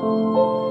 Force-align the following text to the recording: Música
Música 0.00 0.69